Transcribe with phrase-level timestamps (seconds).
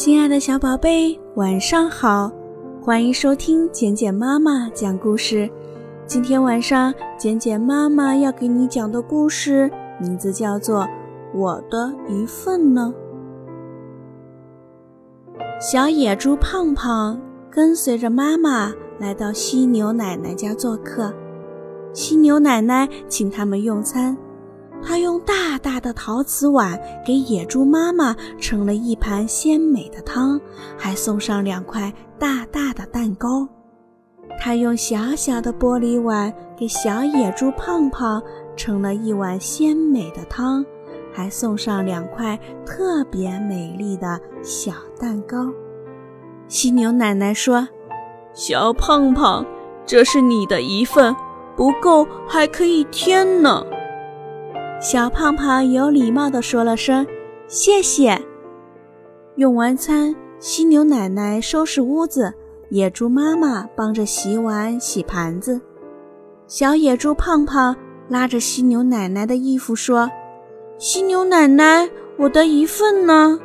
[0.00, 2.32] 亲爱的小宝贝，晚上好！
[2.80, 5.46] 欢迎收听简简妈妈讲故事。
[6.06, 10.84] 今天晚上，简简妈妈要给你讲的故事名字叫做
[11.34, 12.94] 《我的一份呢》。
[15.60, 21.12] 小野猪胖胖跟随着妈妈来到犀牛奶奶家做客，
[21.92, 24.16] 犀牛奶奶请他们用餐。
[24.82, 30.40] 他用大大的陶瓷碗给野猪妈妈盛了一盘鲜美的汤，
[30.76, 33.46] 还送上两块大大的蛋糕。
[34.38, 38.22] 他用小小的玻璃碗给小野猪胖胖
[38.56, 40.64] 盛了一碗鲜美的汤，
[41.12, 45.50] 还送上两块特别美丽的小蛋糕。
[46.48, 47.68] 犀牛奶奶说
[48.32, 49.44] ：“小胖胖，
[49.84, 51.14] 这是你的一份，
[51.54, 53.64] 不够还可以添呢。”
[54.80, 57.06] 小胖胖有礼貌地说了声
[57.46, 58.18] “谢谢”。
[59.36, 62.32] 用完餐，犀牛奶奶收拾屋子，
[62.70, 65.60] 野猪妈妈帮着洗碗、洗盘子。
[66.46, 67.76] 小野猪胖胖
[68.08, 70.10] 拉着犀牛奶奶的衣服说
[70.78, 73.38] ：“犀牛奶奶，我的一份呢？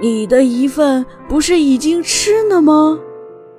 [0.00, 2.96] 你的一份不是已经吃了吗？”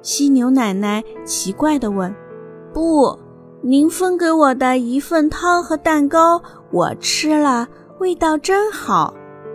[0.02, 2.16] 犀牛奶奶奇怪地问。
[2.72, 3.20] “不。”
[3.64, 7.68] 您分给我的一份汤和蛋糕，我吃了，
[8.00, 9.14] 味道真好。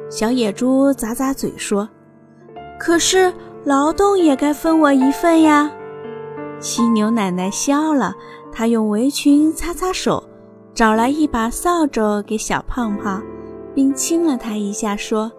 [0.08, 1.88] 小野猪咂咂嘴说
[2.78, 3.32] ：“可是
[3.64, 5.68] 劳动也该分我一份呀。”
[6.60, 8.14] 犀牛奶奶笑了，
[8.52, 10.22] 她用围裙擦擦手，
[10.72, 13.20] 找来一把扫帚给小胖胖，
[13.74, 15.32] 并亲了他一下，说：“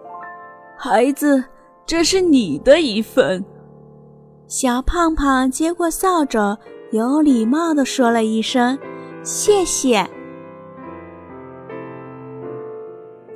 [0.76, 1.42] 孩子，
[1.86, 3.42] 这是你的一份。”
[4.46, 6.58] 小胖胖接过扫帚。
[6.90, 8.78] 有礼貌地说了一声
[9.22, 10.08] “谢谢”。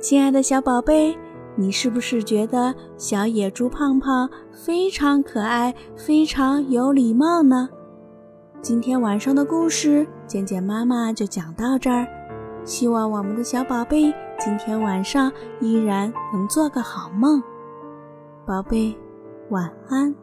[0.01, 1.15] 亲爱的小宝贝，
[1.55, 7.69] 你是不是觉得小野猪胖胖非常可爱、非常有礼貌呢？
[8.59, 12.07] 今天晚上的故事，简简妈妈就讲到这儿。
[12.63, 17.39] 希望我们的小宝贝今天晚上依然能做个好梦。
[18.47, 18.97] 宝贝，
[19.49, 20.15] 晚安。